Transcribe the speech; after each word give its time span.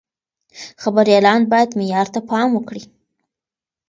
خبريالان 0.83 1.41
بايد 1.51 1.69
معيار 1.79 2.07
ته 2.13 2.19
پام 2.29 2.49
وکړي. 2.53 2.83